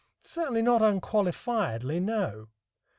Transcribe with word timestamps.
Certainly 0.23 0.63
not 0.63 0.81
unqualifiedly 0.81 1.99
no. 2.01 2.47